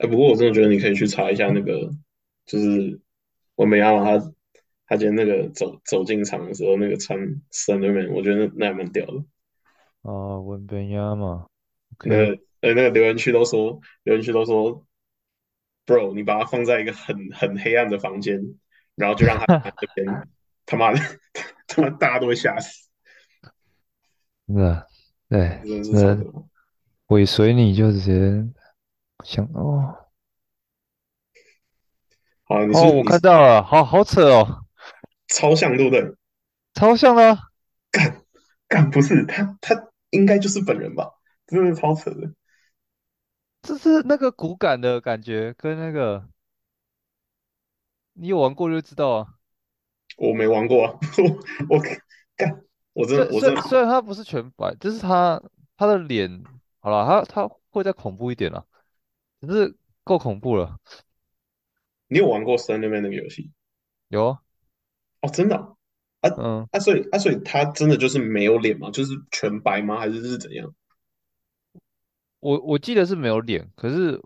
[0.00, 1.90] 哎，不过我真的觉得你可以去查一下那个，
[2.46, 2.98] 就是
[3.56, 4.32] 文本亚马他
[4.86, 7.18] 他今天那个走走进场的时候，那个穿
[7.52, 9.22] Slenderman，我觉得那那还蛮屌的。
[10.02, 11.46] 啊，文本亚嘛
[12.04, 14.86] 那个呃那个留言区都说，留言区都说
[15.84, 18.40] ，Bro，你把它放在一个很很黑暗的房间，
[18.94, 20.28] 然后就让他在这边，
[20.64, 20.98] 他妈的，
[21.66, 22.88] 他妈大家都会吓死，
[24.46, 24.86] 那
[25.28, 25.60] 对，
[25.92, 26.18] 那。
[27.08, 28.48] 尾随你就直接
[29.24, 29.96] 想哦
[32.44, 34.64] 好，你是哦，我看到了，好好扯哦，
[35.28, 36.14] 超像对不对？
[36.74, 37.38] 超像的啊
[37.90, 38.22] 干
[38.68, 41.10] 干不是他，他应该就是本人吧？
[41.46, 42.32] 真的超扯的。
[43.62, 46.28] 这是那个骨感的感觉，跟那个
[48.14, 49.34] 你有玩过就知道啊。
[50.16, 50.98] 我没玩过啊，
[51.68, 51.82] 我我
[52.36, 55.40] 干，我真的虽虽我真的，虽然他不是全白，就是他
[55.76, 56.42] 他的脸，
[56.80, 58.66] 好了，他他会再恐怖一点了，
[59.40, 60.78] 只是够恐怖了。
[62.08, 63.50] 你有玩过 Slenderman 那个游戏？
[64.08, 64.38] 有啊，
[65.20, 65.76] 哦，真的啊？
[66.20, 68.90] 啊嗯，啊，所以啊，所以他真的就是没有脸吗？
[68.90, 69.98] 就是全白吗？
[69.98, 70.74] 还是是怎样？
[72.40, 74.20] 我我记得是没有脸，可是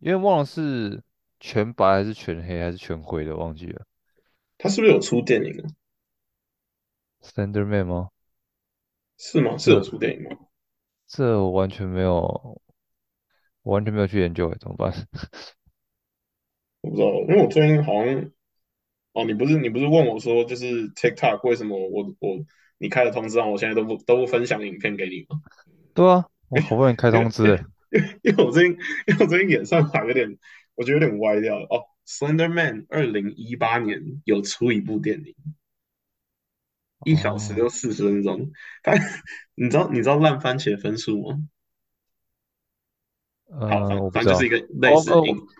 [0.00, 1.02] 因为忘了是
[1.40, 3.86] 全白还是全黑还是全灰的，忘记了。
[4.58, 5.64] 他是不是有出电影啊
[7.22, 8.10] ？Slenderman 吗？
[9.16, 9.56] 是吗？
[9.56, 10.36] 是有出电影吗？
[11.06, 12.60] 这我完全没有，
[13.68, 14.94] 我完全没有去研究，怎么办？
[16.80, 18.30] 我不知道，因为我最近好像，
[19.12, 22.38] 哦，你不是你不是问我说，就是 TikTok 为什么我我
[22.78, 25.42] 你开了通知让我现在都不都不分享影片给你吗？
[25.92, 28.72] 对啊，我好不容易开通知，因为因为我最近
[29.06, 30.38] 因为我最近演算法有点，
[30.74, 31.66] 我觉得有点歪掉了。
[31.68, 35.34] 哦，Slender Man 二零一八年有出一部电影，
[37.04, 38.50] 一小时就，四十分钟。
[38.82, 38.94] 他
[39.54, 41.38] 你知道你知道烂番茄分数吗？
[43.50, 45.10] 好，嗯、反正就是一个类哦哦，似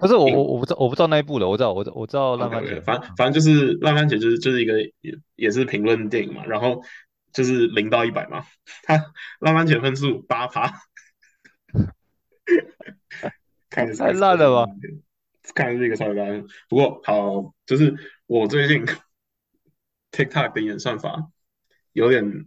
[0.01, 2.83] 不是我我我不知道我不知道那一部的，我知道我知道我知道烂番茄。
[2.83, 6.83] 反反正就是烂番茄就是就是一个也也是评论电影嘛，然后
[7.33, 8.45] 就是零到一百嘛，
[8.83, 8.95] 他
[9.41, 10.71] 烂番茄分数八趴，
[13.71, 14.73] 看着太烂了吧？
[15.55, 16.45] 看着是一个超级烂。
[16.69, 17.95] 不过好，就是
[18.27, 18.85] 我最近
[20.13, 21.31] TikTok 的演算法
[21.95, 22.45] 有点，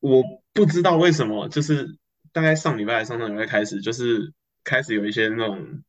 [0.00, 0.22] 我
[0.54, 1.98] 不知道为什么，就是
[2.36, 5.82] 大概上礼拜、上上礼拜开始，就是开始有一些那种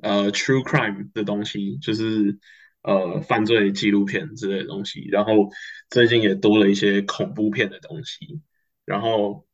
[0.00, 2.36] 呃 true crime 的东西，就是
[2.82, 5.48] 呃犯罪纪录片之类的东西，然后
[5.88, 8.40] 最近也多了一些恐怖片的东西，
[8.84, 9.46] 然后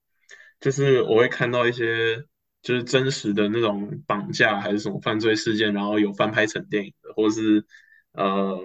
[0.60, 2.24] 就是我会看到一些
[2.62, 7.66] 就是真实的那种绑架还是什么犯罪事件，然后有翻拍成电影的，或是
[8.12, 8.64] 呃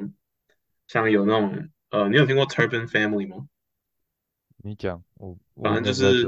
[0.87, 3.47] 像有那种呃，你有听过 Turban Family 吗？
[4.63, 6.25] 你讲，我反正就是。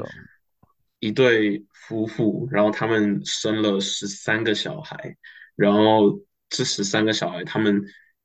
[1.05, 5.15] 一对夫妇，然后他们生了十三个小孩，
[5.55, 7.83] 然后这十三个小孩他们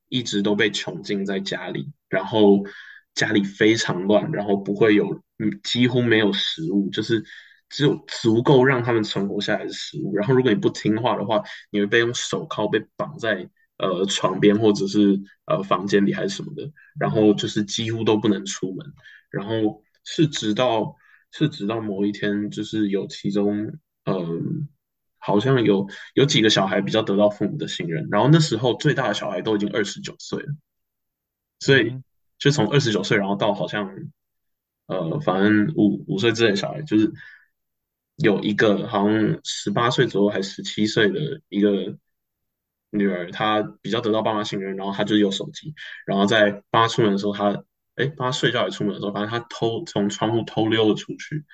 [0.08, 2.64] 一直都被囚禁在家里，然后
[3.14, 5.20] 家里非常乱，然后不会有，
[5.62, 7.22] 几乎没有食物，就是
[7.68, 10.16] 只有足够让他们存活下来的食物。
[10.16, 18.86] 然后如果你不听话的话，你会被用手铐被绑在呃床边或者是呃房间里还是什么的，然后就是几乎都不能出门。
[19.30, 20.97] 然后是直到
[21.32, 24.68] 是直到某一天，就是有其中嗯，
[25.18, 30.48] 好像有有几个小孩比较得到父母的信任，然后那时候最大的小孩都已经二十九岁了，
[31.60, 32.04] 所以嗯，
[32.38, 33.88] 就从二十九岁，然后到好像
[34.86, 37.12] 呃，反正五五岁之类的小孩，就是
[38.16, 41.97] 有一个好像十八岁左右还十七岁的一个
[42.91, 45.74] 女儿，她比较得到爸妈信任，然后她就有手机，
[46.06, 47.62] 然后在爸妈出门的时候，她
[48.00, 51.44] 哎他睡觉也出门的时候，反正他偷从窗户偷溜了出去，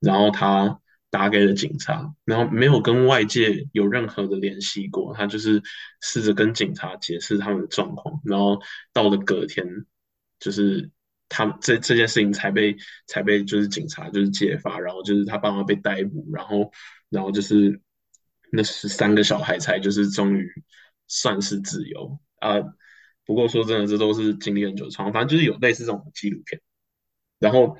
[0.00, 0.80] 然后他
[1.10, 5.62] 打给了警察，然后没有跟外界有任何的联系过，他就是
[6.02, 8.60] 试着跟警察解释他们的状况，然后
[8.92, 9.66] 到了隔天，
[10.38, 10.90] 就是
[11.28, 16.70] 他们这这件事情才被才被就是警察就是揭发，然后就是他爸妈被逮捕，然后
[17.08, 17.80] 然后就是
[18.52, 20.46] 那十三个小孩才就是终于
[21.06, 22.56] 算是自由啊。
[23.26, 26.60] 不过说真的，这都是经历很久的创反正就是有类似这种纪录片。
[27.38, 27.76] 然后，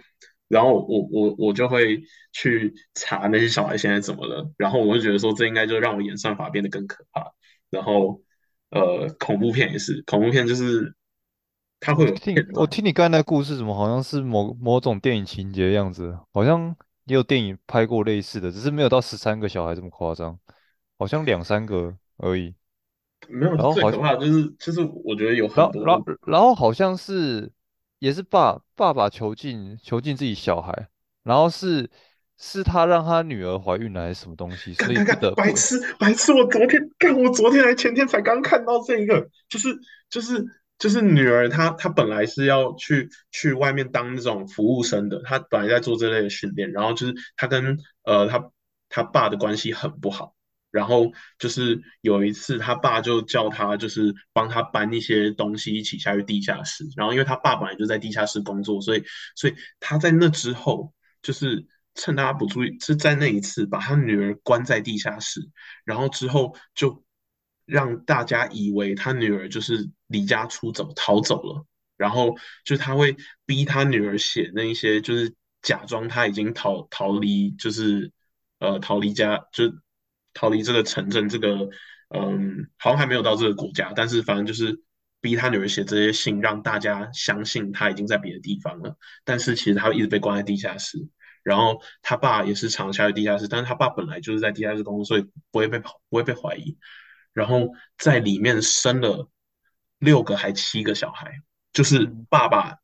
[0.48, 2.02] 然后我我我就会
[2.32, 7.32] 去查那些小孩现在怎么了，然后我就觉得说这应该就让我演算法变得更可怕。
[7.70, 8.20] 然后，
[8.70, 10.94] 呃，恐怖片也是，恐怖片就是
[11.80, 16.18] 它会有我听片段，我听你刚才那故事，怎么好像是某某种电影情节的样子？
[16.32, 20.38] 好像也有电影拍过类似的，只是没有到十三个小孩这么夸张，
[20.98, 22.54] 好像两三个而已。
[23.28, 27.50] 没有然后好像，最可怕就是就是我觉得有然后，很多然后，然后好像是
[27.98, 30.88] 也是爸爸爸囚禁囚禁自己小孩，
[31.22, 31.90] 然后是
[32.38, 36.32] 是他让他女儿怀孕了还是什么东西，所以看看看，白痴白痴！
[36.32, 39.74] 我昨天看，我昨天还前天才刚看到这一个，就是
[40.10, 40.44] 就是
[40.78, 48.50] 就是女儿她她本来是要去去外面当那种服务生的，她本来在做这类的训练，然后就是她跟呃她
[48.90, 50.35] 她爸的关系很不好，
[50.76, 59.02] 然后就是有一次他爸就叫他就是帮他搬一些东西一起下去地下室，然后因为他爸本来就在地下室工作，所以
[59.34, 60.92] 所以他在那之后。
[61.22, 65.40] 就是趁大家不注意，是在那一次把他女儿关在地下室，
[65.84, 67.02] 然后之后就
[67.64, 78.12] 让大家以为他女儿就是离家出走逃走了，然后就他会逼他女儿写那一些，就是假装他已经逃逃离，就是
[78.60, 79.64] 呃逃离家，就
[80.36, 81.68] 逃离这个城镇，这个
[82.10, 84.82] 嗯好像还没有到这个国家，但是反正就是
[85.22, 90.98] 逼他女儿写这些信，让大家相信他已经在别的地方了，但是其实他一直被关在地下室。
[91.42, 95.22] 然后他爸也是常下去地下室，但是他爸本来就是在地下室工作，所以
[95.52, 96.76] 不会被跑，不会被怀疑。
[97.32, 97.68] 然后
[97.98, 99.30] 在里面生了
[99.98, 101.32] 六个还七个小孩，
[101.72, 102.78] 就是嗯爸爸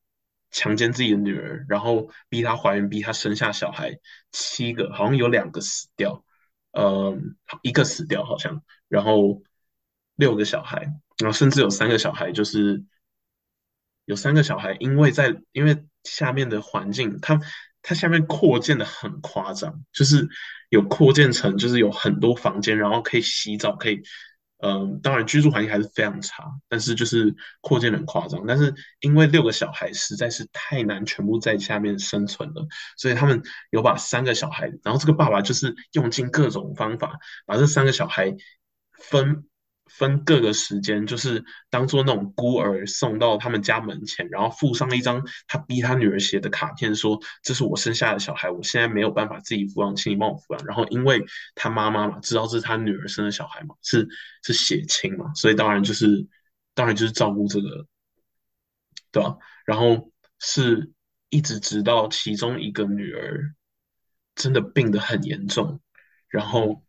[0.52, 3.98] 强奸自己的女儿，然后逼她怀孕，逼她生下小孩，
[4.30, 6.24] 七个好像有两个死掉，
[6.72, 7.16] 呃，
[7.62, 9.42] 一个死掉好像，然后
[10.16, 10.80] 六个小孩，
[11.18, 12.84] 然后甚至有三个小孩就是
[14.04, 17.40] 有三个小孩，因为在因为下面的环境，它
[17.82, 20.28] 它下面扩建的很夸张，就是
[20.70, 24.02] 有扩建成就是有很多房间，然后可以洗澡，可以，
[24.62, 28.44] 嗯，当然居住环境还是非常差，但是就是扩建的很夸张。
[28.46, 32.66] 但是因为六个小孩实在是太难全部在下面生存了，
[32.96, 38.34] 所以他们有把三个小孩，然后这个爸爸就是用尽各种方法把这三个小孩
[38.92, 39.44] 分。
[39.98, 50.66] 分各个时间，就是当做那种孤儿送到他们家门前，然后附上一张他逼他女儿写的卡片，说这是我生下的小孩，我现在没有办法自己抚养，请你帮我抚养。
[50.66, 51.24] 然后因为
[51.54, 54.08] 他妈妈嘛，知道这是他女儿生的小孩嘛，是
[54.42, 56.26] 是血亲嘛，所以当然就是
[56.74, 57.86] 当然就是照顾这个，
[59.10, 59.36] 对吧？
[59.64, 60.90] 然后是
[61.28, 63.54] 一直直到其中一个女儿
[64.34, 65.80] 真的病得很严重，
[66.28, 66.82] 然后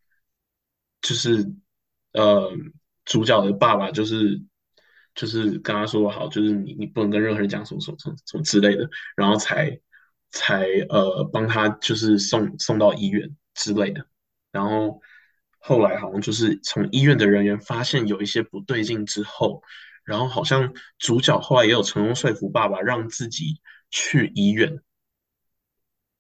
[1.02, 1.54] 就是
[2.14, 2.52] 呃，
[3.06, 4.42] 主角的爸爸就是
[5.16, 9.80] 就是跟他说好，就是你你不能跟任何人讲什么什么什么什么之类的，然后才
[10.32, 14.06] 才呃帮他就是送送到医院之类的，
[14.52, 15.02] 然后
[15.60, 19.62] 后来好像就是从医院的人员发现有一些不对劲之后，
[20.04, 23.62] 然后好像主角后来也有成功说服爸爸让自己
[23.92, 24.82] 去医院，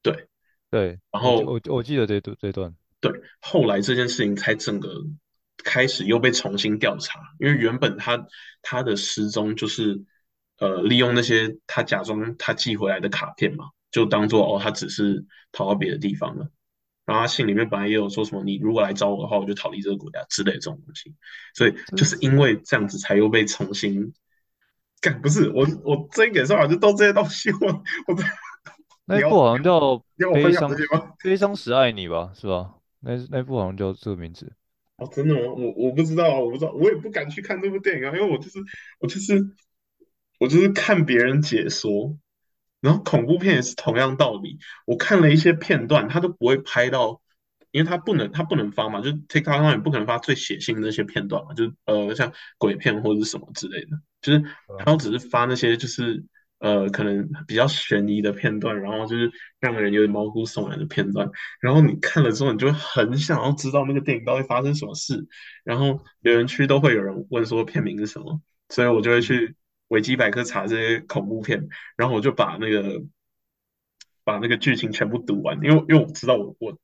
[0.02, 0.28] 对，
[0.70, 4.90] 对，然后我我记得这段这段，对，后来这件事情才整个
[5.58, 8.28] 开始又被重新调查，因为原本他
[8.62, 10.02] 他的失踪就是
[10.60, 16.50] 呃利用那些他假装他寄回来的卡片嘛，就当做哦他只是逃到别的地方了。
[17.06, 21.14] 然后他信里面本来也有说什么你如果来找我的话，我就逃离这个国家之类的这种东西，
[21.54, 24.14] 所以就是因为这样子才又被重新
[25.02, 28.16] 干，不是我我这一点上来就都这些东西，我我
[29.04, 30.02] 那一部好像叫
[30.32, 30.72] 悲伤？
[31.22, 32.76] 悲伤时爱你》吧，是吧？
[33.02, 34.54] 那那一部好像叫这个名字。
[35.04, 35.42] 哦，真的吗？
[35.42, 38.60] 我我不知道啊，我不知道，我也不敢去看这部电影啊，因为我就是
[39.00, 39.46] 我就是
[40.40, 42.18] 我就是看别人解说，
[42.82, 47.22] 然后恐怖片也是同样道理，我看了一些片段，他都不会拍到，
[47.72, 54.44] 因为他不能他不能发嘛，就是 TikTok 上也不可能发最血腥的那些片段嘛，就是呃像鬼片或者是什么之类的，就是
[54.78, 56.24] 他都只是发那些就是
[56.64, 59.30] 呃可能比较悬疑的片段，然后就是
[59.60, 61.30] 让人有点毛骨悚然的片段。
[61.60, 65.28] 然后你看了之后，你就会很想要知道那个电影到底发生什么事。
[65.66, 69.56] 然后留言区都会有人问说片名是什么，所以我就会，去
[69.90, 71.68] 维基百科查这些恐怖片，
[71.98, 73.04] 然后我就把那个
[74.24, 76.80] 把那个剧情全部读完，因为因为我知道我我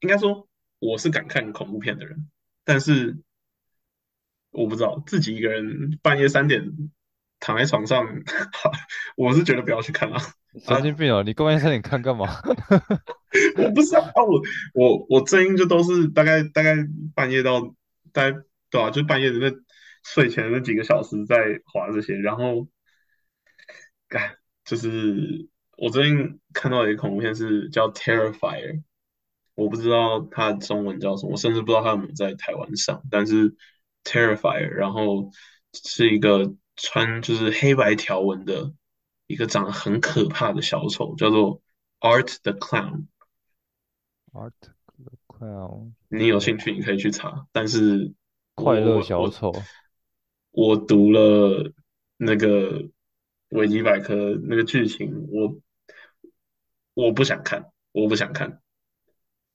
[0.00, 0.46] 应该说
[0.80, 2.28] 我是敢看恐怖片的人，
[2.62, 3.16] 但是
[4.50, 6.70] 我不知道自己一个人半夜三点
[7.44, 8.06] 躺在床上，
[9.18, 10.22] 我是觉得不要去看了啊。
[10.66, 11.22] 神经病啊！
[11.22, 12.26] 你公安三点看干嘛？
[13.58, 14.40] 我不知道啊，我
[14.72, 16.74] 我我最近就都是大概大概
[17.14, 17.60] 半夜到
[18.14, 18.38] 大概
[18.70, 19.52] 对啊，就半夜的那
[20.04, 22.66] 睡前的那几个小时在划这些，然后
[24.08, 25.46] 干就是
[25.76, 28.72] 我最近看到一个恐怖片是叫《Terrifier》，
[29.54, 33.50] 我不知道它的中文叫什么，我甚至不知道它有没有在台湾上，但是
[34.04, 35.30] 《Terrifier》，然后
[35.72, 38.72] 是一个穿就是黑白条纹的
[39.26, 41.62] 一个长得很可怕的小丑，叫做
[42.00, 43.06] Art the Clown。
[44.32, 48.12] Art the Clown，你有哦，兴趣你可以去查，但是
[48.54, 49.52] 快乐小丑。
[50.50, 51.72] 我读了
[52.16, 52.88] 那个
[53.48, 55.58] 维基百科那个剧情，我
[56.94, 58.60] 我不想看，我不想看，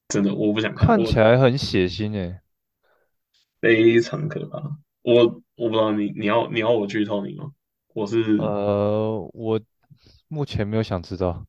[0.07, 2.41] 真的我不想看，看起来很血腥诶。
[3.61, 4.77] 非常可怕。
[5.13, 7.51] 我我不知道你你要你要我剧透你吗？
[7.93, 9.59] 我是呃，我
[10.27, 11.45] 目前没有想知道。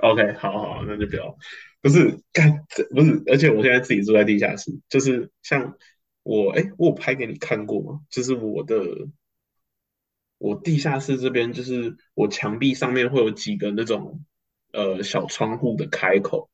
[0.00, 1.36] OK，好好，那就不要。
[1.82, 5.74] 不是干，这不是，而且我现在自己住在地下室，就是像
[6.22, 8.00] 我哎，我有拍给你看过吗？
[8.10, 9.08] 就是我的
[10.38, 14.24] 我地下室这边，就是我墙壁上面会有几个那种
[14.72, 16.49] 呃小窗户的开口。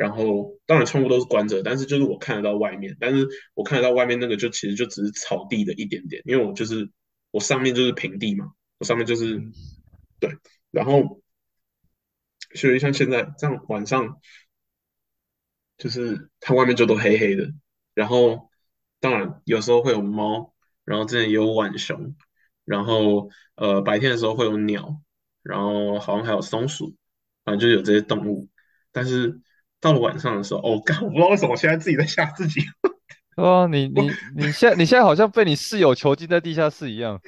[0.00, 6.90] 然后当然窗户都是关着，但是就是我看得到外面，但是我看得到外面那个就其实就只是草地的一点点，因为我就是
[7.30, 8.46] 我上面就是平地嘛，
[8.78, 9.52] 我上面就是嗯，
[10.18, 10.30] 对，
[10.70, 11.20] 然后
[12.54, 14.16] 所以像现在这样晚上
[15.76, 17.52] 就是它外面就都黑黑的，
[17.92, 18.48] 然后
[19.00, 20.54] 当然有时候会有猫，
[20.86, 22.16] 然后之前也有浣熊，
[22.64, 25.02] 然后呃白天的时候会有鸟，
[25.42, 26.96] 然后好像还有松鼠，
[27.44, 28.48] 反正就有这些动物。
[28.92, 29.38] 但是
[29.80, 32.60] 到了晚上的时候，哦，干，我不知道为什么我现在自己在吓自己。
[33.36, 37.18] 对啊，你你你现在你现在好像被你室友囚禁在地下室一样。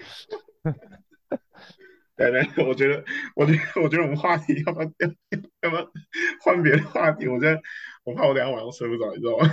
[2.15, 3.03] 对对，我觉得，
[3.35, 5.09] 我觉得，我觉得我们话题要不要要
[5.63, 5.91] 要不要
[6.43, 7.27] 换别的话题？
[7.27, 7.59] 我现在
[8.05, 9.51] 我怕我等一下晚上睡不着，你知道吗？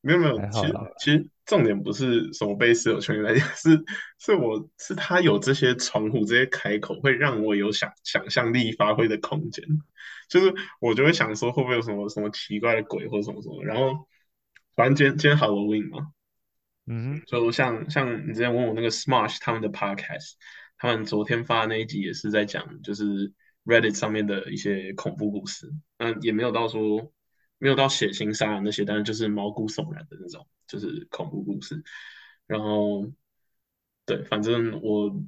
[0.00, 3.84] 没 有没有，其实其实重点不是什么被室友圈来讲，是
[4.20, 9.64] 是我是他有这些窗户这些开口，会让我有想想象力发挥的空间。
[10.28, 13.64] 就是我就会想说，会不会有什么什么奇怪的鬼或什么什么？
[13.64, 14.06] 然后
[14.76, 16.12] 反正今天今天 Halloween 嘛，
[16.86, 20.34] 嗯，就像像你之前问我那个 Smash 他们的 podcast，
[20.78, 23.32] 他们昨天发的那一集也是在讲，就是
[23.64, 25.68] Reddit 上面的一些恐怖故事。
[25.98, 27.10] 嗯，也没有到说
[27.60, 31.80] 没有到血腥杀人那些，但是就是毛骨悚然的那种，就是恐怖故事。
[32.46, 33.06] 然后
[34.04, 35.22] 对，反正我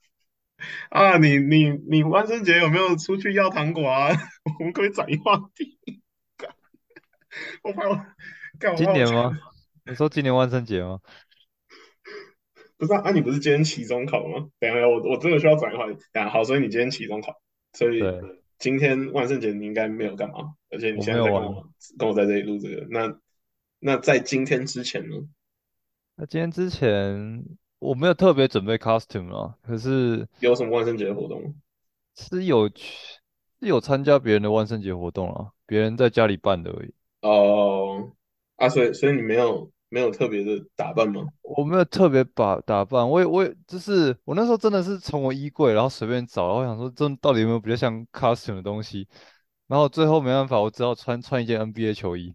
[0.88, 4.08] 啊，你你你万圣节有没有出去要糖果啊？
[4.58, 5.78] 我们可以转移话题。
[7.62, 8.06] 我怕我。
[8.76, 9.38] 今年吗？
[9.84, 11.00] 你说今年万圣节吗？
[12.78, 14.48] 不是啊，啊你不是今天期中考吗？
[14.58, 15.84] 等一下，我我真的需要转一下。
[15.84, 17.34] 等一下，好，所以你今天期中考，
[17.74, 18.22] 所以对，
[18.58, 21.14] 今天万圣节你应该没有干嘛，而且你现。
[21.14, 23.18] 在在跟我跟我在这里录这个，那
[23.78, 25.16] 那在今天之前呢，
[26.16, 27.44] 那今天之前
[27.78, 31.54] 我没有特别准备 costume 啊，可是有什么万圣节的活动？
[32.16, 33.20] 是有去
[33.60, 36.94] 是有参加别人的万圣节活动啊，别人在家里办的而已。
[37.20, 38.10] 哦，
[38.56, 41.26] 啊，所以所以你没有没有特别的打扮吗？
[41.42, 49.06] 我没有特别把打扮，我也我也就是我那时候真的是从我衣柜然后随便找，然后想说这到底有没有比较像 costume 的东西，
[49.68, 52.34] 然后最后没办法，我只好穿穿一件 NBA 球衣，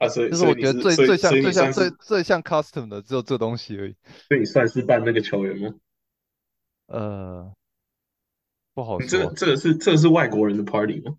[0.00, 3.96] 啊，所以就是我觉得最最像最像最最像 custom 的只有这东西而已。
[4.28, 5.74] 所以你算是扮那个球员吗？
[6.86, 7.52] 呃，
[8.74, 11.16] 不好说这这个是这个是外国人的 party 吗？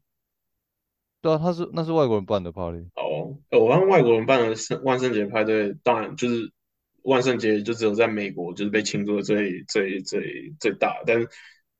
[1.27, 2.87] 对啊，他是那是外国人办的 party。
[2.95, 6.53] 哦，呃我让外国人办的圣万圣节派对，当然就是
[7.03, 11.27] 万圣节就只有在美国就是被庆祝的最最最最大，但是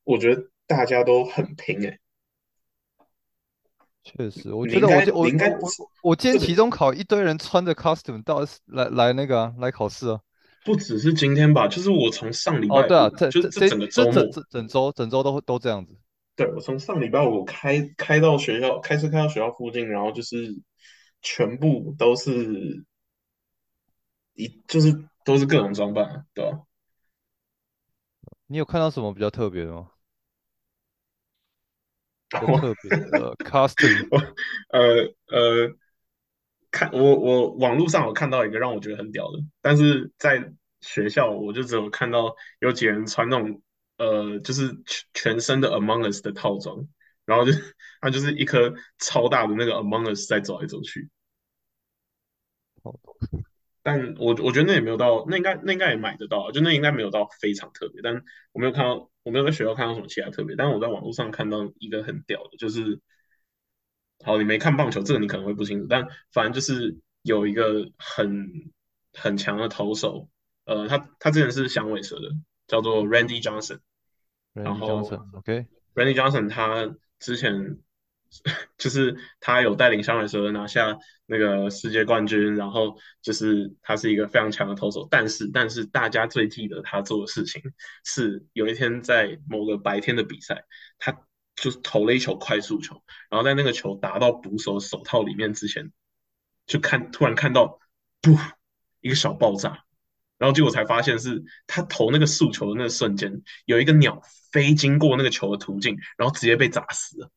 [0.03, 1.97] 我觉得大家都很拼诶，
[4.03, 5.57] 确实，我觉得我应该
[6.03, 10.19] 我今天期中考一堆人穿着 costume 到来来那个啊来考试啊。
[10.65, 15.95] 不只是今天吧，就是我从上礼哦，拜对啊，五，这这就是整个整整整周整周都会都这样子。
[16.37, 20.55] 对，我从上礼拜五开开到学校，开车开到学校附近，然后就是
[21.23, 22.85] 全部都是
[24.35, 24.93] 一就是
[25.25, 26.61] 都是各种装扮啊，对吧？
[28.45, 29.89] 你有看到什么比较特别的吗？
[32.29, 34.17] 比较 我特别的 costume 我
[34.69, 35.75] 呃呃，
[36.69, 43.61] 看我我网络上有看到一个让我觉得很屌的，但是在学校我就只有看到有几人穿那种
[43.97, 46.87] 呃，就是全全身的 Among Us 的套装，
[47.25, 47.51] 然后就
[47.99, 51.09] 它就是一颗超大的那个 Among Us 在走来走去，
[52.83, 52.93] 好
[53.83, 62.99] 但我我觉得那也没有到，那应该那应该也买得到啊，就那应该没有到非常特别，但我没有看到，我没有在学校看到什么其他特别，但是我在网络上看到一个很屌的，就是
[64.25, 68.51] 好，你没看棒球，这个你可能会不清楚，但反正就是有一个很
[69.13, 70.27] 很强的投手，
[70.65, 72.29] 呃，他他之前是响尾蛇的，
[72.67, 73.79] 叫做 Randy Johnson，
[74.63, 77.77] 然后 Johnson，OK，Randy Johnson 他之前
[78.77, 87.61] 就是他有带领响尾蛇拿下那个世界冠军，然后就是他是一个非常强的投手，但是但是大家最记得他做的事情
[88.03, 90.65] 是有一天在某个白天的比赛，
[90.99, 91.11] 他
[91.55, 95.91] 就是投了一球快速球，然后在那个球打到捕手手套里面之前，
[96.65, 97.79] 就看突然看到
[98.21, 98.37] 不
[98.99, 99.85] 一个小爆炸。
[100.37, 107.31] 然后结果才发现是他投那个速球的那个瞬间，有一个鸟飞经过那个球的途径，然后直接被砸死了。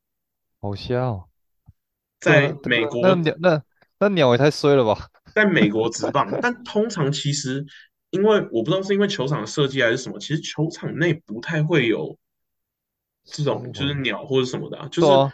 [0.60, 1.28] 好笑
[2.20, 3.62] 在美国，那鸟那
[3.98, 5.08] 那鸟也太衰了吧？
[5.34, 7.64] 在美国职棒，但通常其实
[8.10, 12.18] 因为我不知道是因为球场的设计还是什么，其实球场内不太会有
[13.24, 15.32] 这种就是，鸟或者什么的啊，就是啊，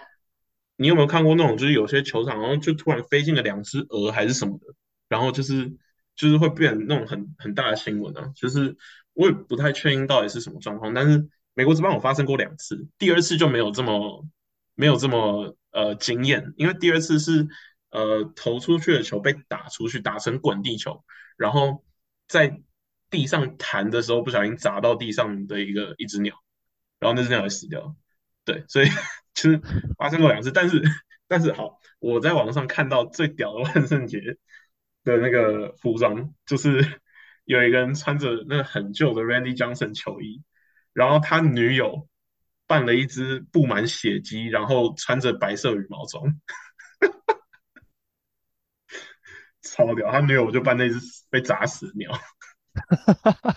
[0.76, 4.74] 你有没有看过那种就是有些球场然后就突然飞进了两只鹅还是什么的，
[5.08, 5.72] 然后就是
[6.16, 8.76] 就是会变那种很很大的新闻啊，就是
[9.12, 14.26] 我也不太确定到底是什么状况，但是美国职棒有发生过两次，第二次就没有这么
[14.74, 17.46] 没有这么呃惊艳，因为第二次是
[17.90, 21.04] 呃投出去的球被打出去，打成滚地球，
[21.36, 21.84] 然后
[22.28, 22.60] 在
[23.08, 26.34] 地上弹的时候不小心砸到地上的一个一只鸟，
[26.98, 27.94] 然后那只鸟也死掉了。
[28.44, 28.86] 对，所以
[29.34, 29.60] 其实
[29.98, 30.82] 发生过两次，但是
[31.28, 34.20] 但是好，我在网上看到最屌的万圣节
[35.06, 37.00] 的那个服装，就是
[37.46, 40.42] 有一个人穿着那个很旧的 Randy Johnson 球衣，
[40.92, 42.08] 然后他女友
[42.66, 46.24] 扮了一只布满血迹，然后穿着白色羽毛装，
[49.62, 50.10] 超屌。
[50.10, 50.96] 他女友就扮那只
[51.30, 52.10] 被砸死的鸟。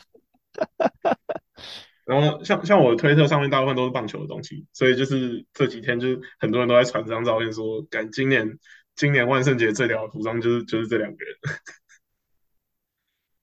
[2.06, 8.58] 然后像像我的推特上面大部分都是棒球的东西，所以就是这几天就是很多人都在传这张照片说，赶今年
[9.00, 11.38] 今年万圣节最屌的服装就是就是这两个人，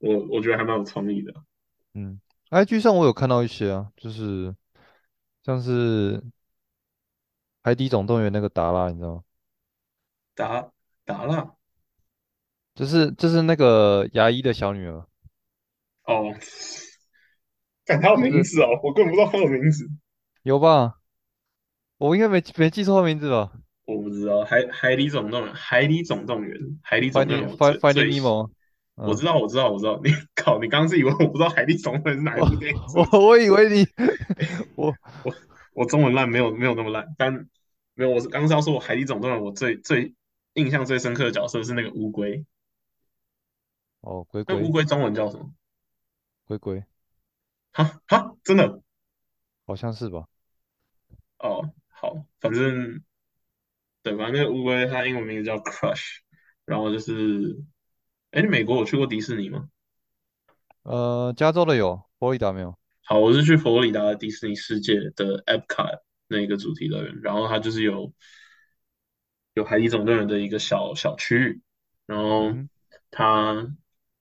[0.01, 1.33] 我我觉得还蛮有创意的。
[1.95, 2.21] 嗯
[2.51, 4.55] ，IG 上我有看到一些啊，就是
[5.43, 6.23] 像是
[7.63, 9.23] 海底总动员那个达拉，你知道吗？
[10.35, 10.71] 达
[11.07, 11.55] 达拉
[12.75, 15.07] 就是就是那个牙医的小女儿，
[16.03, 16.37] 哦，
[17.87, 19.89] 看他有名字哦，我根本不知道他的名字，
[20.43, 21.01] 有吧？
[21.97, 23.55] 我应该没没记错他名字吧
[23.87, 28.51] 我不知道海海底总动员，海底总动员，海底总动员？Finding 我 Find 最 Finding 最 Nemo，
[28.97, 32.81] 嗯，我知道我知道我知道， 你靠，你刚刚是以为我不知道海底总动员是哪一部 电影？
[32.95, 33.87] 我我以为你
[34.77, 35.35] 我我
[35.73, 37.33] 我中文烂没有没有那么烂，但
[37.95, 40.15] 没有，我是刚刚是要说我海底总动员我最最
[40.55, 42.45] 印象最深刻的角色是那个乌龟，
[44.01, 45.53] 哦龟龟那乌龟中文叫什么？
[46.47, 46.83] 龟龟
[47.73, 48.83] 哈哈，真的
[49.67, 50.27] 好像是吧？
[51.39, 53.03] 哦，好，反正
[54.07, 56.19] 对，反正那个乌龟它英文名字叫 Crush，
[56.65, 57.57] 然后就是，
[58.31, 59.69] 哎，你美国有去过迪士尼吗？
[60.85, 62.79] 呃，加州的有，佛罗里达没有。
[63.03, 68.13] 好，我是去佛罗里达的迪士尼世界的 Epcot 那个主题乐园，然后它就是有
[69.55, 71.61] 有海底总动员的一个小小区域，
[72.07, 72.69] 然后嗯，
[73.11, 73.67] 它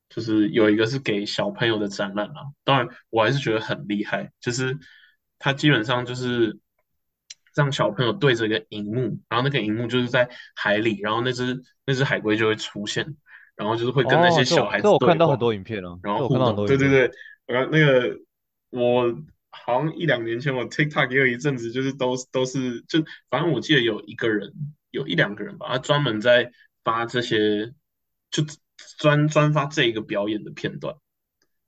[0.09, 4.79] 就是有一个是给小朋友的展览啊，当然我还是觉得很厉害，就是
[5.37, 6.57] 它基本上就是
[7.55, 13.15] 让小朋友对着一个荧幕，然后那个荧幕就是在海里，然后那只那只海龟就会出现，
[13.55, 16.55] 然后就是会跟那些小孩我这我看到很多影片了，这我看到很然后互动。
[16.55, 16.77] 多影片。
[16.77, 17.15] 对对对，
[17.47, 18.19] 然后那个
[18.69, 19.15] 我
[19.49, 24.51] 好像一两年前我 TikTok 也有一阵子，就是都都是就反正我记得有一个人，
[24.91, 26.51] 有一两个人吧，他专门在
[26.83, 27.71] 发这些，
[28.31, 28.43] 就
[28.97, 30.95] 专专发这一个表演的片段，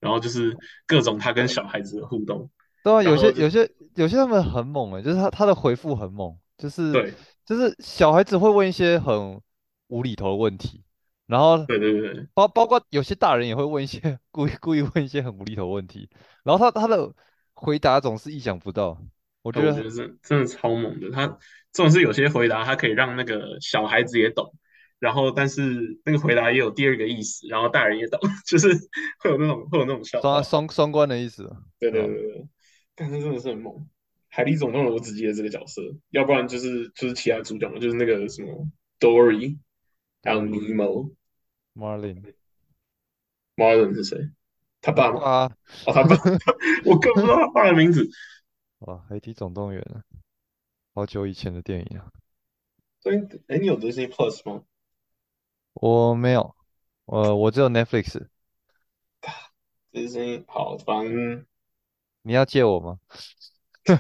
[0.02, 2.52] 然后就是各种他跟小孩子的互动，
[2.84, 7.14] 对啊，有些有些有些他们很猛诶，就是他他的回复很猛，就是对
[7.46, 9.42] 就是小孩子会问一些很
[9.88, 10.84] 无厘头的问题，
[11.26, 16.10] 然后对对对对，包包括有些大人也会问一些故意故意问一些很无厘头的问题，
[16.44, 17.14] 然后他他的
[17.54, 18.98] 回答总是意想不到，
[19.42, 21.10] 我觉觉得是真真的超猛的。
[21.12, 21.26] 他
[21.72, 24.54] 这种是有些回答，他可以让那个小孩子也懂，
[25.00, 28.70] 然后但是那个回答也有第二个意思，然后大人也懂， 就是
[29.20, 30.44] 会有那种会有那种笑双。
[30.44, 31.50] 双双关的意思？
[31.80, 32.48] 对对对，
[32.98, 33.88] 但是真的是很猛。
[34.28, 38.68] 海底总动员我只记得这个角色，要不然就是就是其他主角嘛，就是那个什么
[39.00, 39.58] Dory，
[40.24, 41.14] 还有 Dory Nemo。
[41.74, 44.18] Marlin，Marlin 是谁？
[44.82, 45.22] 他他爸吗？
[45.22, 45.56] 啊，
[45.86, 46.16] 哦，他爸，
[46.86, 48.10] 我更不知道他爸的名字。
[48.80, 50.04] 哇，海底总动员啊，
[50.94, 52.12] 好久以前的电影啊，
[53.00, 54.64] 所以，哎，你有 Disney Plus 吗
[55.74, 56.56] 我没有，
[57.06, 61.46] 呃，我只有 Netflix，？Disney 好，反正
[62.28, 63.00] 你要借我吗？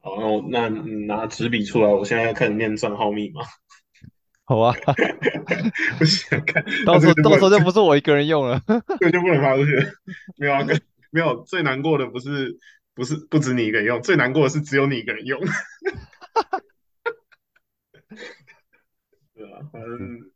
[0.00, 3.42] 好，那我那你拿纸笔出来，我现在要开始念账号密码。
[4.42, 4.74] 好啊，
[6.00, 8.60] 不想看，到时候到时候就不是我一个人用了。
[8.98, 9.70] 这个就不能发出去。
[10.36, 10.80] 没有啊，跟
[11.10, 12.58] 没有，最难过的不是
[12.92, 15.40] 不是不止你一个人用，最难过的是只有你一个人用。
[19.36, 20.30] 对啊，反是正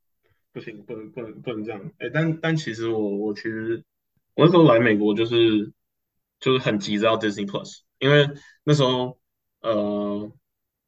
[0.53, 1.81] 不行，不能不能不能这样。
[1.98, 3.83] 哎，但但其实我我其实
[4.35, 5.73] 我那时候来美国就是
[6.40, 8.29] 就是很急着要 Disney Plus，因为
[8.64, 9.18] 那时候
[9.61, 10.33] 呃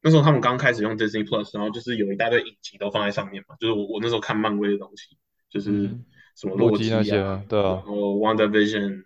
[0.01, 5.17] 那时候他们刚开始用 Disney Plus，然后就是有一大堆影集都放在上面嘛，就是我我那时候看漫威的东西，
[5.49, 6.05] 就是嗯，
[6.35, 9.03] 什么洛洛基啊，基那些啊，对啊，然后 Wonder Vision，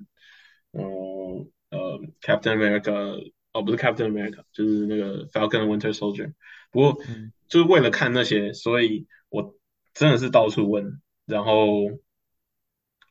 [0.73, 6.33] 嗯呃 Captain America 哦，不是 Captain America，就是那个 Falcon Winter Soldier。
[6.71, 9.55] 不过嗯，就是为了看那些，所以我
[9.93, 11.83] 真的是到处问，然后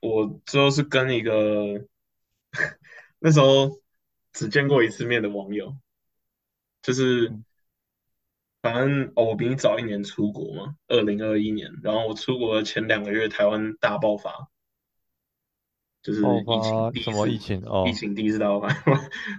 [0.01, 1.87] 我最后是跟一个
[3.19, 3.81] 那时候
[4.33, 5.77] 只见过一次面的网友，
[6.83, 7.45] 就是嗯
[8.61, 14.49] 反正哦，我比你早一年出国嘛，二零二一年，然后我出国的前两个月，台湾大爆发，
[16.03, 17.63] 就是疫情第一次，么疫情？
[17.65, 18.69] 哦，疫情第一次大爆发，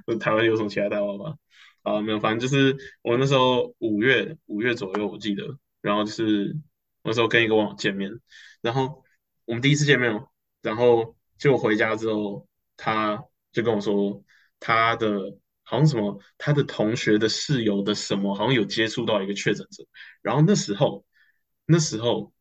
[0.05, 1.37] 不 是台湾有什么其他大爆发
[1.83, 2.01] 啊？
[2.01, 6.55] 没有，反正就是我那时候五月五月左右，我记得，然后就是
[7.03, 8.19] 那时候跟一个网友见面，
[8.61, 9.03] 然后
[9.43, 10.29] 我们第一次见面哦，
[10.61, 14.23] 然后就回家之后，他就跟我说
[14.59, 19.83] 他的好像什么他的同学的室友的什么，好像有接触到一个确诊者，
[20.21, 21.05] 然后那时候
[21.65, 22.33] 那时候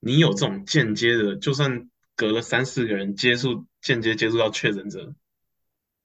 [0.00, 5.14] 你有这种间接的，就算隔了三四个人接触间接接触到确诊者，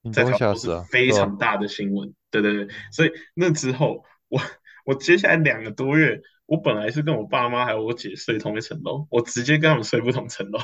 [0.02, 0.82] 你在台湾都是？
[0.90, 2.14] 非常大的新闻。
[2.32, 4.42] 对对对，所以那之后我
[4.86, 10.60] 我接下来两个多月，我本来是跟我爸妈还有我姐睡同一层楼，我直接跟他们睡不同层楼。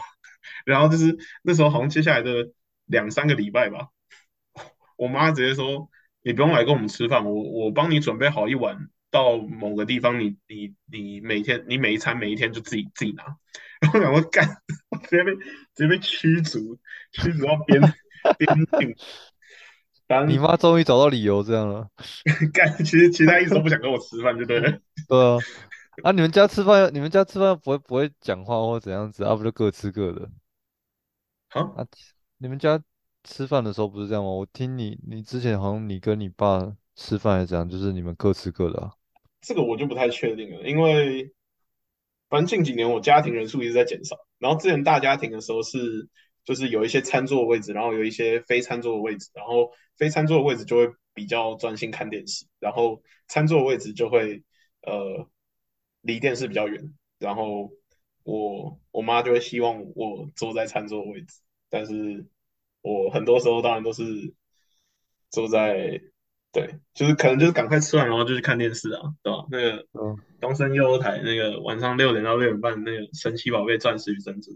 [0.65, 2.51] 然后就是那时候好像接下来的
[2.85, 3.89] 两三个礼拜吧，
[4.97, 5.89] 我妈直接说
[6.23, 13.23] ：“你不用来跟我们吃饭，我我帮你准备好一碗到某个地方，你你你每天你每一餐每一天就自己自己拿。”
[13.79, 14.47] 然后我想说干，
[15.03, 15.43] 直接被直
[15.75, 16.79] 接被驱逐，
[17.11, 17.79] 驱逐到边
[18.37, 18.95] 边境。
[20.25, 21.89] 你妈终于找到理由这样了，
[22.53, 24.71] 干，其实其他一直都不想跟我吃饭，就对了。
[25.09, 25.37] 对啊。
[26.03, 29.35] 啊，你们家吃饭，你们家吃饭不会不会讲话或怎样子啊？
[29.35, 30.29] 不就各吃各的
[31.49, 31.87] 好，啊？
[32.37, 32.81] 你们家
[33.23, 34.29] 吃饭的时候不是这样吗？
[34.29, 38.91] 我听你你之前好像你跟你爸吃饭还是怎样，就是你们各吃各的啊。
[39.41, 41.31] 这个我就不太确定了，因为
[42.29, 46.07] 反正近几年我家庭人数一直在减少，然后之前大家庭的时候是
[46.45, 54.43] 就是有一些餐桌的位置，然后有一些非餐桌的位置，然后非餐桌的位置就会比较专心看电视，然后餐桌的位置就会
[54.81, 55.27] 呃
[56.07, 57.69] 离电视比较远，然后
[58.23, 62.25] 我我妈就会希望我坐在餐桌的位置，但是
[62.81, 64.33] 我很多时候当然都是
[65.29, 66.01] 坐在
[66.51, 69.45] 对，就是可能就是赶快吃完，然后就去看电视啊，对吧？
[69.51, 74.51] 那个嗯，东森幼儿台那个晚上六点到六点半那个神奇宝贝钻石与珍珠，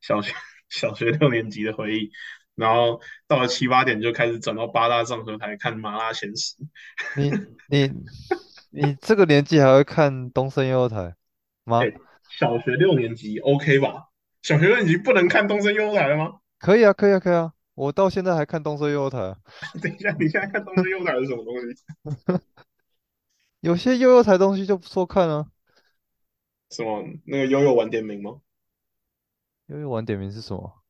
[0.00, 0.34] 小学
[0.68, 2.10] 小学六年级的回忆，
[2.56, 6.56] 然后到了七八点就开始转到八大综合台看麻辣鲜师。
[7.16, 7.30] 你
[7.70, 7.92] 你
[8.86, 11.14] 你这个年纪还会看东森幼儿台
[11.64, 11.80] 吗？
[11.80, 11.92] 哎，
[12.38, 14.08] 小学六年级 OK 吧？
[14.42, 16.40] 小学六年级不能看东森幼儿台了吗？
[16.58, 17.52] 可以啊，可以啊，可以啊。
[17.74, 19.36] 我到现在还看东森幼儿台啊，
[19.82, 22.42] 等一下，你现在看东森幼儿台是什么东西？
[23.60, 25.46] 有些幼儿台东西就不错看啊。
[26.70, 28.40] 什么那个悠悠晚点名吗？
[29.66, 30.82] 悠悠晚点名是什么？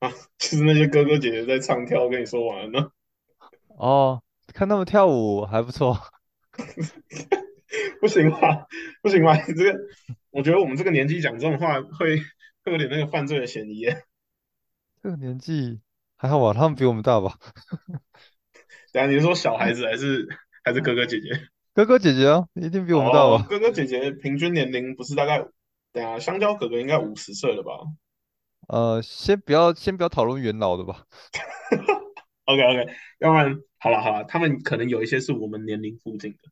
[0.00, 2.92] 啊，就是那些哥哥姐姐在唱跳，我跟你说完了。
[3.68, 5.98] 哦，看他们跳舞还不错。
[8.00, 8.66] 不行吧？
[9.02, 9.36] 不行吧？
[9.46, 9.78] 你这个，
[10.30, 12.18] 我觉得我们这个年纪讲这种话会
[12.64, 14.02] 会有点那个犯罪的嫌疑耶。
[15.02, 15.80] 这个年纪
[16.16, 16.52] 还好吧？
[16.52, 17.38] 他们比我们大吧？
[18.92, 20.26] 等下你是说小孩子还是
[20.64, 21.28] 还是哥哥姐姐？
[21.74, 23.46] 哥哥姐姐啊，一定比我们大哦，吧？
[23.48, 25.44] 哥哥姐姐平均年龄不是大概，
[25.92, 27.72] 等下香蕉哥哥应该五十岁了吧
[28.68, 31.04] 呃，先不要先不要讨论元老的吧。
[32.46, 32.86] OK OK，
[33.18, 36.50] 要不然好了好了，他们可能有一些是我们年龄附近的，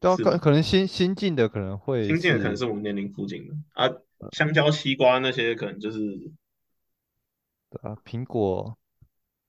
[0.00, 0.22] 对啊，是？
[0.22, 3.88] 可可能新新进的可能会新进的可能是是我们年龄附近的啊，
[4.32, 6.00] 香蕉、西瓜那些可能就是
[7.82, 8.76] 啊，苹果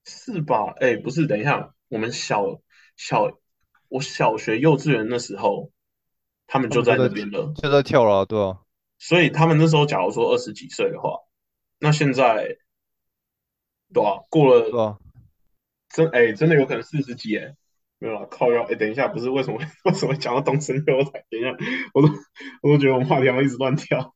[0.06, 0.74] 是吧？
[0.78, 2.62] 哎，不是，等一下，我们小
[2.96, 3.40] 小
[3.90, 5.72] 我小学幼稚园那时候，
[6.48, 8.60] 他们就在那边了，就在跳了啊，对啊，
[8.98, 11.20] 所以他们那时候假如说二十几岁的话，
[11.80, 12.58] 那现在
[13.94, 15.00] 对啊，过了
[15.94, 17.56] 真哎，真的有可能四十几哎，
[18.00, 21.24] 没有啊，靠腰哎，等一下，不是为什么 为什么讲到东森幼儿台？
[21.30, 21.56] 等一下，
[21.94, 22.10] 我都
[22.62, 24.14] 我都觉得我们话题好像一直乱跳。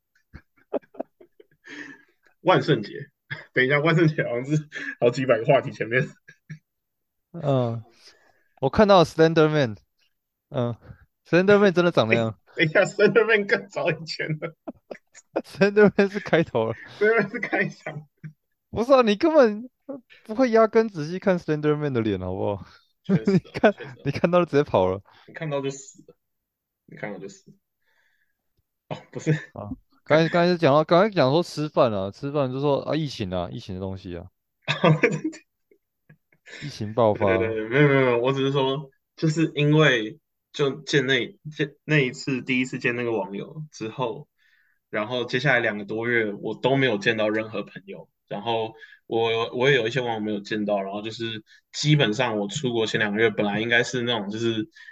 [2.41, 2.93] 万圣节，
[3.53, 4.67] 等一下，万圣节好像是
[4.99, 6.09] 好几百个话题前面。
[7.31, 7.83] 嗯，
[8.59, 9.77] 我看到 Slender Man，
[10.49, 10.75] 嗯
[11.27, 14.55] ，Slender Man 真的长那哎，样等一下，Slenderman 更早以前的
[15.43, 18.07] ，Slender Man 是开头了，，Slenderman 是开场，
[18.71, 19.69] 不是啊，你根本
[20.25, 22.65] 不会压根仔细看 Slender Man 的脸，好不好？
[23.07, 23.73] 你看，
[24.03, 26.15] 你看到就直接跑了你看到就死了，
[26.87, 27.57] 你看到就死了。
[28.89, 29.71] 哦，不是，啊。
[30.03, 34.25] 刚才刚才讲到，刚才讲说吃饭啊，吃饭就说啊，疫情啊，疫情的东西啊，
[36.63, 40.17] 疫情爆发，对对对，没有没有没有，我只是说，就是因为
[40.53, 44.29] 就见那见那一次第一次见那个网友之后，
[44.89, 48.73] 然后接下来两个多月我都没有见到任何朋友，然后
[49.07, 54.49] 我我也有一些网友没有见到，然后就是基本上我出国前两个月本来应该是那种就是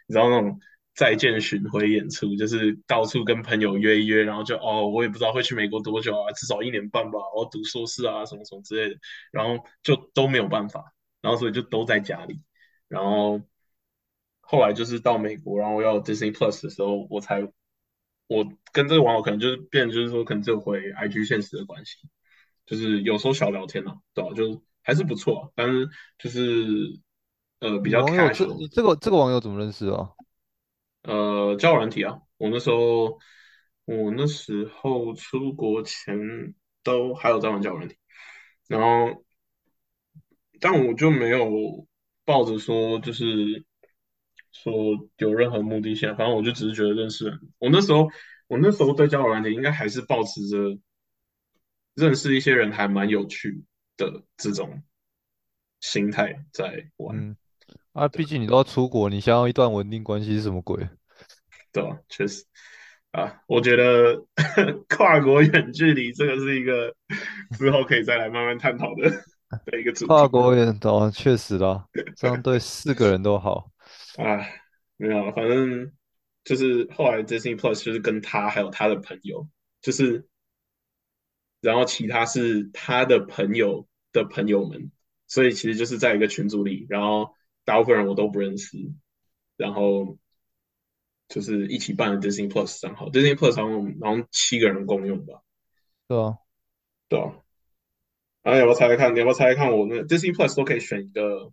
[0.07, 0.59] 你知道那种
[0.95, 8.99] 再见巡回演出，就是到处跟朋友约一约，然后就哦我也不知道会去美国多久啊，至少一年半吧，我读硕士啊什么什么之类的，
[9.31, 12.39] 然后就都没有办法，然后所以就都在家里，
[12.87, 13.41] 然后
[14.39, 17.41] 后来就是到美国，然后我要 Disney Plus 的时候，我才
[18.27, 21.97] 我跟这个网友可能就是变，就是说可能就回 IG 现实的关系。
[22.65, 24.31] 就是有时候小聊天啊，对吧？
[24.33, 26.99] 就还是不错啊，但是就是
[27.59, 30.11] 呃比较你网友这这个这个网友怎么认识啊？
[31.03, 32.19] 呃交友软体啊。
[32.37, 33.17] 我那时候
[33.85, 36.17] 我那时候出国前
[36.83, 37.95] 都还有在玩交友软体，
[38.67, 39.23] 然后
[40.59, 41.87] 但我就没有
[42.25, 43.63] 抱着说就是
[44.51, 44.73] 说
[45.17, 47.39] 有任何目的性啊，反正我就只是觉得认识人。
[47.59, 48.09] 我那时候
[48.47, 50.57] 我那时候对交友软体应该还是保持着
[51.95, 53.63] 认识一些人还蛮有趣
[53.97, 54.83] 的这种
[55.79, 57.35] 心态在玩，嗯，
[57.93, 60.87] 啊，毕竟你都要出国，你想要一段稳定关系是什么鬼？
[61.71, 61.97] 对吧？
[62.09, 62.45] 确实
[63.11, 64.23] 啊，我觉得
[64.87, 66.93] 跨国远距离这个是一个
[67.57, 69.09] 之后可以再来慢慢探讨的
[69.65, 73.71] 的一个主题跨国远哦，确实啦，这样对四个人都好。
[74.17, 74.45] 啊。
[74.97, 75.91] 没有，反正
[76.45, 79.45] 就是后来 Disney Plus 就是跟他还有他的朋友，
[79.81, 80.25] 就是
[81.65, 84.91] 然后其他是他的朋友的朋友们，
[85.25, 88.77] 所以其实就是在一个群组里，然后大部分人我都不认识，
[89.57, 90.17] 然后
[91.27, 95.41] 就是一起办了 Disney Plus 账号，Disney Plus 好像好像七个人共用吧，
[96.07, 96.37] 对啊，
[97.09, 97.33] 对啊。
[98.43, 99.15] 然后要不要猜猜看？
[99.15, 99.75] 你要不要猜猜看？
[99.75, 101.51] 我那 Disney Plus 都可以选一个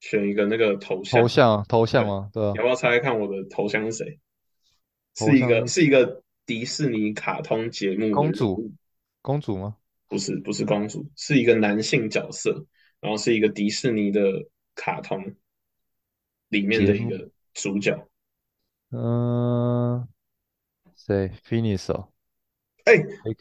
[0.00, 4.18] 选一个那个头像，头像啊，头像对，嘛，对啊，你要不要猜猜看我的头像是谁？
[5.14, 8.72] 是一个是是一个迪士尼卡通节目的公主，物，
[9.22, 9.78] 公主吗？
[10.08, 12.66] 不是不是公主，是一个男性角色，
[13.00, 15.34] 然后是一个迪士尼的卡通
[16.48, 18.06] 里面，的一个主角。
[18.90, 20.06] 嗯、
[20.94, 22.12] 谁？Finis 哦，
[22.84, 22.92] 哎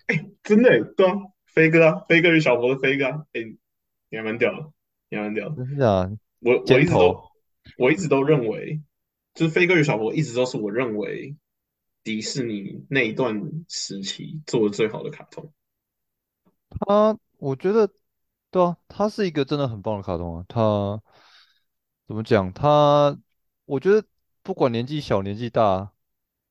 [0.07, 1.13] 哎，真的耶对啊，
[1.45, 3.41] 飞哥啊，飞哥与小佛的飞哥啊，哎，
[4.09, 4.71] 你还蛮屌的，
[5.09, 5.55] 你还蛮屌的。
[5.65, 7.21] 真的啊，我我一直都，
[7.77, 8.81] 我一直都认为，
[9.33, 11.35] 就是飞哥与小佛一直都是我认为
[12.01, 15.51] 迪士尼那一段时期做的最好的卡通。
[16.79, 17.89] 他我觉得，
[18.49, 20.45] 对啊，他是一个真的很棒的卡通啊。
[20.47, 21.01] 他
[22.07, 22.51] 怎么讲？
[22.53, 23.17] 他
[23.65, 24.05] 我觉得
[24.43, 25.91] 不管年纪小年纪大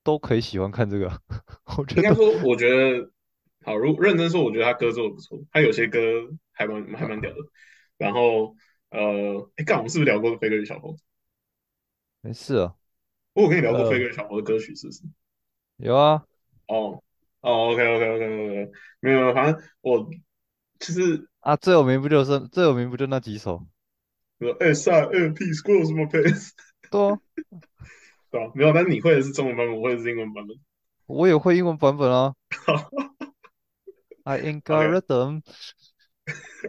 [0.03, 1.21] 都可以喜欢看这个 啊
[1.79, 3.11] 我觉得应该说，我觉得
[3.65, 5.99] 好，如认真说，我觉得他歌做的不错，他有些歌
[6.53, 7.37] 还蛮还蛮屌的。
[7.99, 8.57] 然后
[8.91, 10.97] 呃，哎，干，我们是不是聊过飞哥与小佛？
[12.23, 12.75] 没事啊。
[13.35, 15.03] 我有跟你聊过飞呃，哥与小猴的歌曲是不是？
[15.77, 16.27] 有啊
[16.67, 17.03] 哦
[17.40, 20.09] 哦，OK OK OK OK，没有，反正我
[20.79, 23.66] 就是啊，最有名不就是最有名不就那几首？
[24.38, 26.53] 说哎晒哎屁 squirrel 什么 face，
[26.90, 27.18] 对啊，
[28.31, 28.53] 对吧？
[28.55, 30.57] 没有，但是你会的是中文版本，我会的是英文版本。
[31.07, 32.35] 我也会英文版本啊。
[34.24, 35.42] I ain't got OK，rhythm。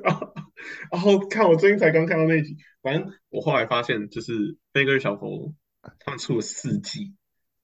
[0.92, 5.54] 然后看我最近才刚看到那一集，反正我后来发现，就是飞哥与小佛
[6.00, 7.16] 他们出了四季，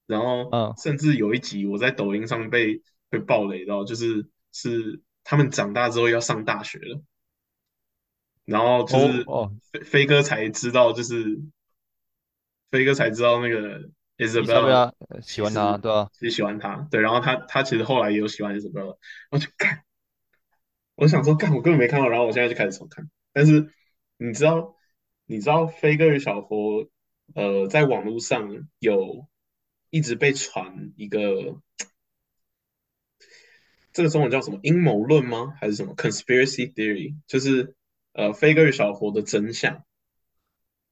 [0.06, 7.02] 然后嗯，甚至有一集我在抖音上被被暴雷到，就是是他们长大之后要上大学了，
[8.46, 9.26] 然后就是
[9.72, 11.40] 飞飞哥才知道，就是
[12.72, 18.98] 飞哥才知道那个伊莎贝 Isabella 拉呃喜欢他，对啊，其实喜欢他，对，然后他他其实后来也有喜欢 Isabella，
[19.30, 19.84] 我就干，
[20.96, 23.72] 我想说干，我根本没看到，然后我现在就开始重看，但是
[24.18, 24.76] 你知道
[25.26, 26.90] 你知道飞哥与小佛
[27.36, 29.28] 呃在网络上有
[29.90, 31.62] 一直被传一个
[33.98, 35.56] 这个中文叫什么阴谋论吗？
[35.60, 37.16] 还是什么 conspiracy theory？
[37.26, 37.74] 就是
[38.14, 39.84] 呃飞哥与小佛的真相。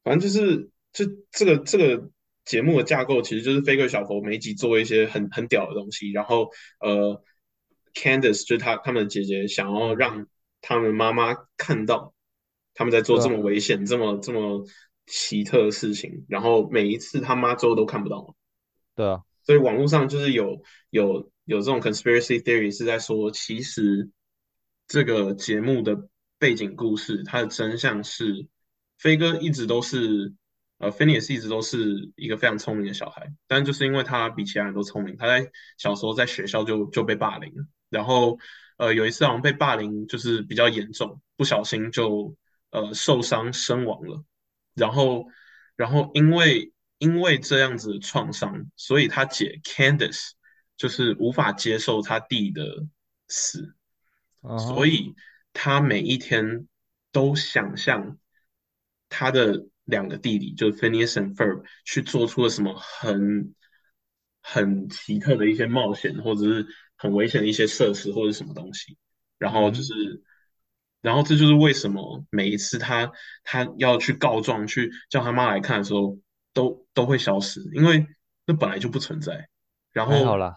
[0.04, 2.10] 反正就是就这个这个
[2.46, 7.22] 节目的架构，其实就是飞哥与小佛每一集做一些很很屌的东西，然后呃
[7.94, 10.26] ，Candice 就是他他们的姐姐想要让
[10.62, 12.15] 他们妈妈看到
[12.74, 14.65] 他们在做这么危险、这么这么
[15.06, 18.34] 奇特的事情，然后每一次他妈最后都看不到嘛。
[18.96, 24.10] 对啊，所以网络上就是有有有这种 conspiracy theory 是在说，其实
[24.88, 28.48] 这个节目的背景故事，它的真相是
[28.98, 30.34] 飞哥一直都是
[30.78, 38.38] 呃 Phineas 一直都是一个非常聪明的小孩，但就是因为他比其他人都聪明，他在小时候在学校就就被霸凌了，然后
[38.78, 42.36] 呃有一次好像被霸凌就是比较严重，不小心就
[42.72, 44.24] 呃受伤身亡了。
[44.74, 45.26] 然后，
[45.78, 50.32] 然后因为因为这样子的创伤，所以他姐 Candice
[50.78, 52.86] 就是无法接受他弟的
[53.28, 53.76] 死，
[54.60, 55.16] 所以
[55.54, 56.68] 他每一天
[57.12, 58.18] 都想象
[59.10, 63.54] 他的两个弟弟，就是 Phineas and Ferb 去做出了什么很
[64.42, 68.98] 很奇特的一些冒险，或者是很危险的一些设施或者什么东西。
[69.38, 70.24] 然后就嗯，是，
[71.02, 73.12] 然后这就是为什么每一次他
[73.44, 76.20] 他要去告状，去叫他妈来看的时候，
[76.54, 78.06] 都都会消失，因为
[78.46, 79.48] 那本来就不存在。
[79.92, 80.56] 然后好啦。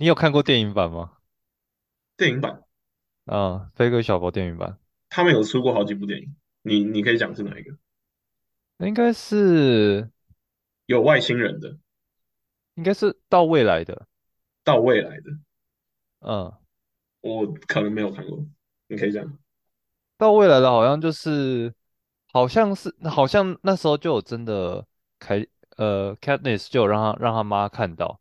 [0.00, 1.18] 你有看过电影版吗？
[2.16, 2.62] 电影版。
[3.24, 4.78] 啊，飞哥小佛电影版。
[5.08, 7.76] 他们有出过好几部电影，你你可以讲是哪一个？
[8.86, 10.08] 应该是
[10.86, 11.76] 有外星人的，
[12.74, 14.06] 应该是到未来的，
[14.62, 15.30] 到未来的，
[16.20, 16.54] 嗯，
[17.20, 18.46] 我可能没有看过，
[18.86, 19.36] 你可以讲。
[20.16, 21.74] 到未来的好像就是
[22.32, 24.86] 好像是好像那时候就有真的
[25.18, 25.44] 凯
[25.76, 28.20] 呃 Katniss 就有让他让他妈看到，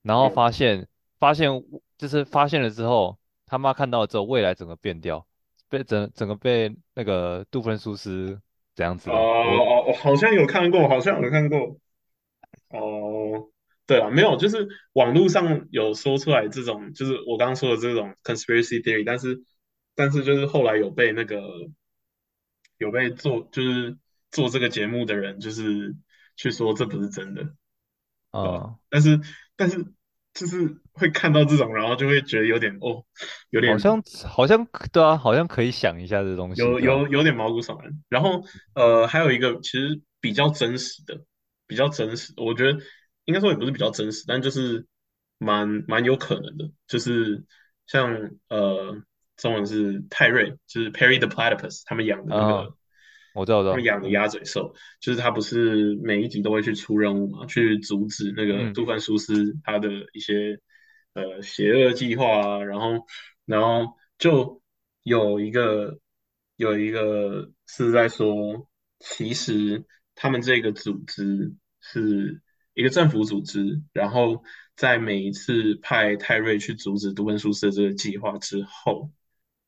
[0.00, 1.50] 然后哦发现发现
[1.96, 5.26] 就是发现了之后，他妈看到了之后，未来整个变掉，
[5.68, 8.40] 被整整个被那个杜芬苏斯
[8.74, 11.78] 这样子哦哦，我好像有看过，好像有看过。
[12.70, 13.50] 哦，
[13.86, 19.42] 对啊，没有，就是网络上有说出来这种，就是我刚刚说的这种 conspiracy theory，但是
[19.94, 21.42] 但是就是后来有被那个
[22.76, 23.96] 有被做就是
[24.30, 25.96] 做这个节目的人，就是
[26.36, 27.42] 去说这不是真的，
[28.30, 28.64] 对吧？
[28.66, 29.20] 嗯，但是
[29.56, 29.84] 但是
[30.34, 33.04] 就是会看到这种，然后就会觉得有点哦，
[33.50, 36.78] 有点好像好像对啊，好像可以想一下这东西，有？
[36.78, 37.92] 有有点毛骨悚然。
[38.08, 38.42] 然后
[38.74, 41.20] 呃，还有一个其实比较真实的，
[41.66, 42.78] 比较真实，我觉得
[43.24, 44.86] 应该说也不是比较真实，但就是
[45.38, 47.44] 蛮蛮有可能的，就是
[47.86, 49.02] 像呃，
[49.36, 52.74] 中文是泰瑞，就是 Perry the Platypus 他们养的那嗯，个。
[53.38, 60.60] 我知道，我知道，他们养的鸭嘴兽，就是他不是每一集都会去出任务嘛，去阻止那个嗯杜芬舒斯他的一些
[61.14, 63.06] 呃邪恶计划啊，然后
[63.46, 64.60] 然后就
[65.02, 65.98] 有一个
[66.56, 72.42] 有一个是在说，其实他们这个组织是
[72.74, 74.42] 一个政府组织，然后
[74.76, 79.10] 在每一次派泰瑞去阻止杜芬舒斯的这个计划之后。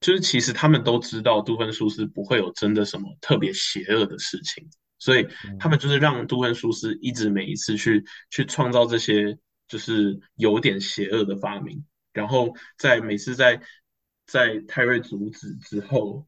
[0.01, 5.27] 就是其实他们都知道杜芬苏斯不会有真的什么特别邪恶的事情，所以
[5.59, 13.61] 他嗯们就是让杜芬苏斯一直每一次去去创造这些就是有点邪恶的发明，然后在每次在
[14.27, 16.27] 在泰瑞阻止之后，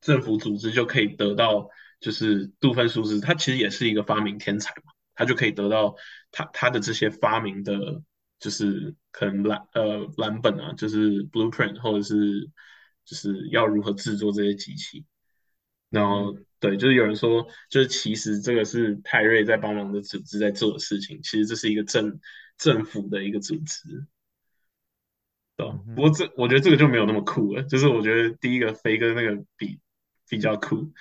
[0.00, 1.68] 政府组织就可以得到
[2.00, 5.94] 就是杜芬苏斯他其实也是一个发明天才嘛，他就可以得到
[6.30, 8.02] 他他的这些发明的。
[8.40, 12.48] 就是可能蓝呃蓝本啊，就是 blueprint 或者是
[13.08, 15.06] 就是要如何制作这些机器。
[15.88, 22.20] 然后对，就是有人说，就是其实这个是泰瑞在帮忙的组织在做的事情，其实这是一个政
[22.58, 24.06] 政府的一个组织。
[25.56, 29.80] 嗯，不过这我觉得这个就没有那么酷了，就是我觉得第一个飞哥那个比
[30.28, 30.92] 比较酷，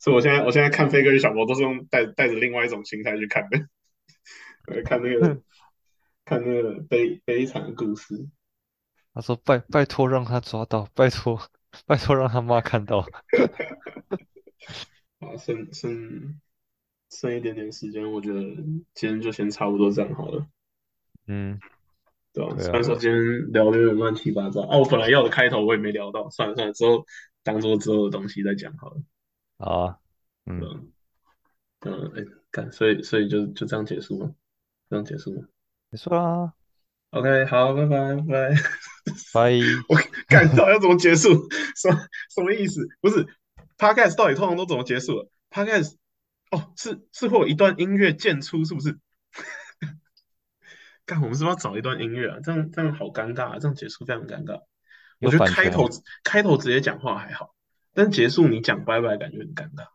[0.00, 3.68] 所以我现在我现在看飞哥与小博都是用带带着另外一种心态去看的，
[4.66, 5.40] 呃，看那个
[6.26, 8.28] 看那个悲悲惨的故事。
[9.16, 11.40] 他说拜拜托让他抓到，拜托
[11.86, 12.98] 拜托让他妈看到，
[15.20, 16.38] 啊，剩剩
[17.08, 18.42] 剩一点点时间，我觉得
[18.92, 20.46] 今天就先差不多这样好了，
[21.28, 21.58] 嗯，
[22.34, 27.06] 对啊，虽然说今天聊的有点乱七八糟，哦，我本来要的开头我也没聊到，算了算了，之后
[27.42, 29.02] 当做之后的东西再讲好了，
[29.56, 29.98] 好啊，
[30.44, 30.60] 嗯，
[31.80, 34.34] 对哎，干，所以所以就就这样结束吗？
[34.90, 35.48] 这样结束吗？
[35.90, 36.52] 结束啦
[37.10, 38.54] ，？OK，好，拜拜拜拜。
[39.32, 39.52] 拜。
[39.88, 39.96] 我
[40.28, 41.48] 感到底要怎么结束？
[41.76, 41.96] 什么
[42.34, 42.86] 什么意思？
[43.00, 43.26] 不是
[43.78, 45.94] Podcast 到底通常都怎么结束了？Podcast
[46.50, 48.98] 哦，是是会有一段音乐渐出，是不是？
[51.06, 52.38] 干，我们是不是要找一段音乐啊？
[52.42, 54.60] 这样这样好尴尬啊，这样结束非常尴尬。
[55.20, 55.88] 我有觉得开头
[56.24, 57.54] 开头直接讲话还好，
[57.94, 59.86] 但结束你讲拜拜感觉很尴尬。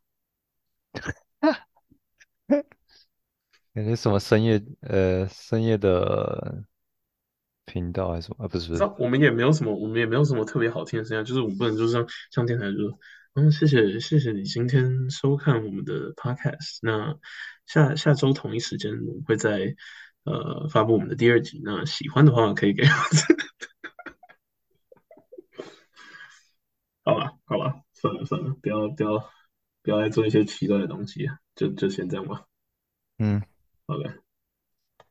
[3.74, 6.64] 感觉什么深夜呃深夜的
[7.66, 8.48] 频道还是什么啊？
[8.48, 12.96] 不是不是，我们也没有什么，我们也没有什么特别好听的声音啊，就是我们不能就是像像电台就是，
[13.36, 17.18] 嗯，谢谢谢谢你今天收看我们的 podcast，那
[17.66, 19.76] 下下周同一时间我们会在
[20.24, 22.90] 呃发布我们的第二集，那喜欢的话可以给我
[27.04, 29.30] 好吧好吧，算了算了，不要不要
[29.82, 32.46] 不要再做一些奇怪的东西，就就先这样吧，
[33.18, 33.42] 嗯。
[33.88, 34.22] 好的。